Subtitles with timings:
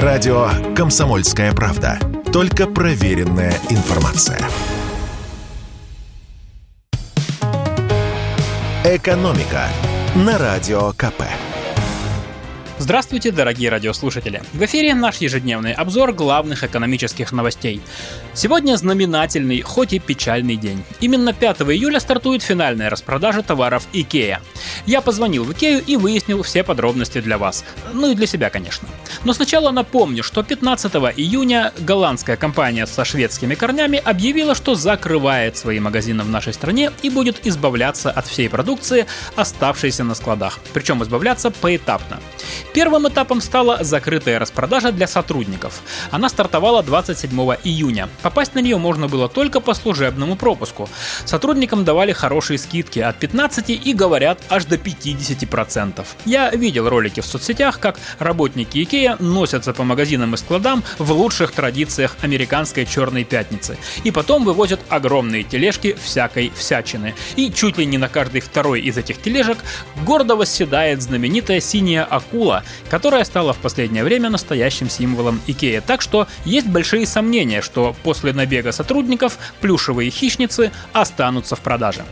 [0.00, 1.98] Радио «Комсомольская правда».
[2.32, 4.38] Только проверенная информация.
[8.84, 9.68] «Экономика»
[10.14, 11.24] на Радио КП.
[12.82, 14.42] Здравствуйте, дорогие радиослушатели!
[14.52, 17.80] В эфире наш ежедневный обзор главных экономических новостей.
[18.34, 20.82] Сегодня знаменательный, хоть и печальный день.
[20.98, 24.38] Именно 5 июля стартует финальная распродажа товаров IKEA.
[24.84, 27.64] Я позвонил в Икею и выяснил все подробности для вас.
[27.92, 28.88] Ну и для себя, конечно.
[29.22, 35.78] Но сначала напомню, что 15 июня голландская компания со шведскими корнями объявила, что закрывает свои
[35.78, 39.06] магазины в нашей стране и будет избавляться от всей продукции,
[39.36, 40.58] оставшейся на складах.
[40.72, 42.18] Причем избавляться поэтапно.
[42.74, 45.82] Первым этапом стала закрытая распродажа для сотрудников.
[46.10, 47.30] Она стартовала 27
[47.64, 48.08] июня.
[48.22, 50.88] Попасть на нее можно было только по служебному пропуску.
[51.24, 56.04] Сотрудникам давали хорошие скидки от 15 и говорят аж до 50%.
[56.24, 61.52] Я видел ролики в соцсетях, как работники Ikea носятся по магазинам и складам в лучших
[61.52, 63.78] традициях американской черной пятницы.
[64.04, 67.14] И потом вывозят огромные тележки всякой всячины.
[67.36, 69.58] И чуть ли не на каждой второй из этих тележек
[70.04, 72.41] гордо восседает знаменитая синяя акула,
[72.90, 75.80] которая стала в последнее время настоящим символом Икея.
[75.80, 82.04] Так что есть большие сомнения, что после набега сотрудников плюшевые хищницы останутся в продаже.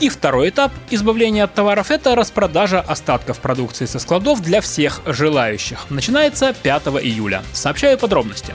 [0.00, 5.90] И второй этап избавления от товаров– это распродажа остатков продукции со складов для всех желающих.
[5.90, 7.42] Начинается 5 июля.
[7.52, 8.54] Сообщаю подробности.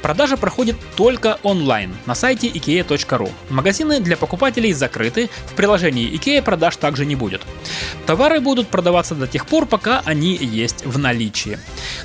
[0.00, 3.30] Продажа проходит только онлайн на сайте ikea.ru.
[3.50, 7.42] Магазины для покупателей закрыты, в приложении IKEA продаж также не будет.
[8.06, 11.58] Товары будут продаваться до тех пор, пока они есть в наличии.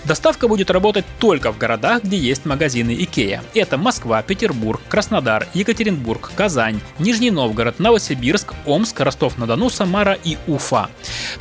[0.04, 3.42] Доставка будет работать только в городах, где есть магазины IKEA.
[3.54, 10.90] Это Москва, Петербург, Краснодар, Екатеринбург, Казань, Нижний Новгород, Новосибирск, Омск, Ростов-на-Дону, Самара и Уфа.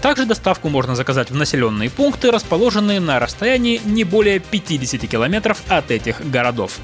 [0.01, 5.91] Также доставку можно заказать в населенные пункты, расположенные на расстоянии не более 50 километров от
[5.91, 6.79] этих городов.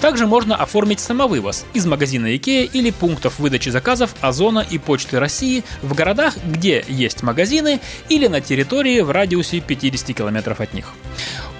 [0.00, 5.64] Также можно оформить самовывоз из магазина IKEA или пунктов выдачи заказов Озона и Почты России
[5.82, 10.86] в городах, где есть магазины или на территории в радиусе 50 километров от них.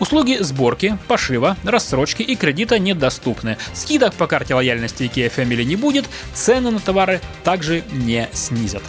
[0.00, 3.56] Услуги сборки, пошива, рассрочки и кредита недоступны.
[3.74, 8.82] Скидок по карте лояльности IKEA Family не будет, цены на товары также не снизят.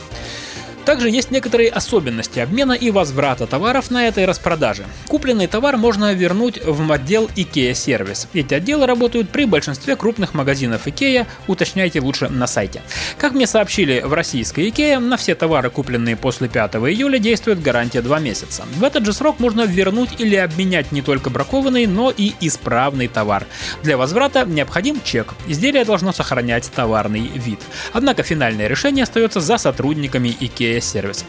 [0.90, 4.86] Также есть некоторые особенности обмена и возврата товаров на этой распродаже.
[5.08, 8.28] Купленный товар можно вернуть в отдел IKEA Service.
[8.34, 12.82] Эти отделы работают при большинстве крупных магазинов IKEA, уточняйте лучше на сайте.
[13.20, 18.02] Как мне сообщили в российской IKEA, на все товары, купленные после 5 июля, действует гарантия
[18.02, 18.64] 2 месяца.
[18.74, 23.46] В этот же срок можно вернуть или обменять не только бракованный, но и исправный товар.
[23.84, 25.36] Для возврата необходим чек.
[25.48, 27.60] Изделие должно сохранять товарный вид.
[27.94, 31.26] Однако финальное решение остается за сотрудниками IKEA Сервис.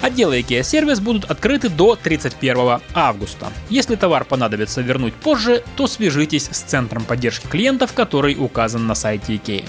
[0.00, 3.52] Отделы IKEA Сервис будут открыты до 31 августа.
[3.70, 9.34] Если товар понадобится вернуть позже, то свяжитесь с центром поддержки клиентов, который указан на сайте
[9.34, 9.66] IKEA.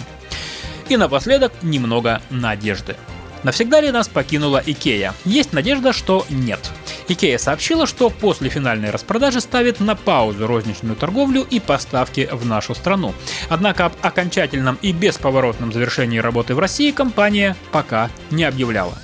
[0.89, 2.95] И напоследок немного надежды.
[3.44, 5.13] Навсегда ли нас покинула IKEA?
[5.23, 6.59] Есть надежда, что нет.
[7.07, 12.73] Икея сообщила, что после финальной распродажи ставит на паузу розничную торговлю и поставки в нашу
[12.73, 13.13] страну.
[13.49, 18.97] Однако об окончательном и бесповоротном завершении работы в России компания пока не объявляла.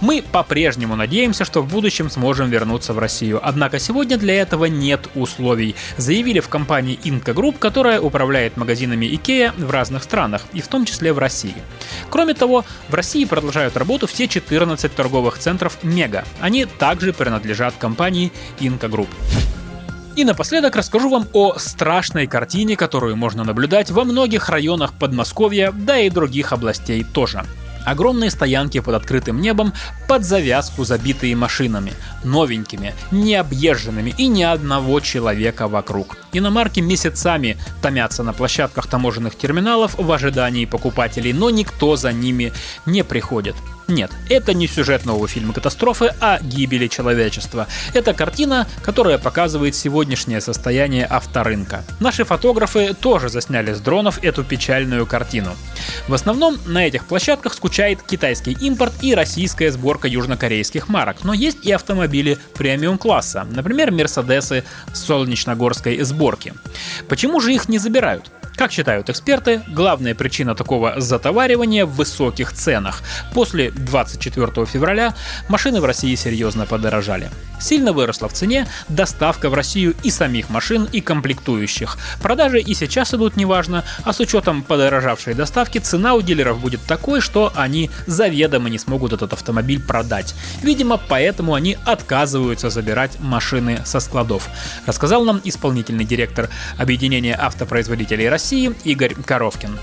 [0.00, 3.40] Мы по-прежнему надеемся, что в будущем сможем вернуться в Россию.
[3.42, 9.52] Однако сегодня для этого нет условий, заявили в компании Inca Group, которая управляет магазинами IKEA
[9.56, 11.56] в разных странах, и в том числе в России.
[12.10, 16.24] Кроме того, в России продолжают работу все 14 торговых центров Мега.
[16.40, 19.08] Они также принадлежат компании Inca Group.
[20.14, 25.98] И напоследок расскажу вам о страшной картине, которую можно наблюдать во многих районах Подмосковья, да
[25.98, 27.44] и других областей тоже.
[27.88, 29.72] Огромные стоянки под открытым небом,
[30.08, 36.18] под завязку забитые машинами, новенькими, необъезженными и ни одного человека вокруг.
[36.34, 42.52] Иномарки месяцами томятся на площадках таможенных терминалов в ожидании покупателей, но никто за ними
[42.84, 43.56] не приходит.
[43.88, 47.66] Нет, это не сюжет нового фильма «Катастрофы», а гибели человечества.
[47.94, 51.84] Это картина, которая показывает сегодняшнее состояние авторынка.
[51.98, 55.56] Наши фотографы тоже засняли с дронов эту печальную картину.
[56.06, 61.64] В основном на этих площадках скучает китайский импорт и российская сборка южнокорейских марок, но есть
[61.64, 66.54] и автомобили премиум-класса, например, Мерседесы солнечногорской сборки.
[67.08, 68.32] Почему же их не забирают?
[68.58, 73.02] Как считают эксперты, главная причина такого затоваривания в высоких ценах.
[73.32, 75.14] После 24 февраля
[75.48, 77.30] машины в России серьезно подорожали.
[77.60, 81.98] Сильно выросла в цене доставка в Россию и самих машин, и комплектующих.
[82.20, 87.20] Продажи и сейчас идут неважно, а с учетом подорожавшей доставки цена у дилеров будет такой,
[87.20, 90.34] что они заведомо не смогут этот автомобиль продать.
[90.62, 94.48] Видимо, поэтому они отказываются забирать машины со складов,
[94.86, 99.78] рассказал нам исполнительный директор Объединения автопроизводителей России Игорь Коровкин.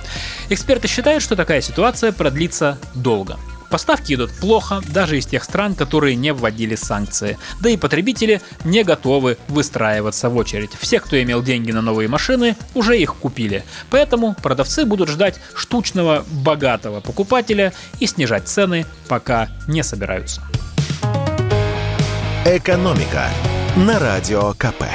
[0.49, 3.37] Эксперты считают, что такая ситуация продлится долго.
[3.69, 7.37] Поставки идут плохо даже из тех стран, которые не вводили санкции.
[7.61, 10.71] Да и потребители не готовы выстраиваться в очередь.
[10.79, 13.63] Все, кто имел деньги на новые машины, уже их купили.
[13.91, 20.41] Поэтому продавцы будут ждать штучного богатого покупателя и снижать цены пока не собираются.
[22.45, 23.29] «Экономика»
[23.75, 24.85] на Радио КП.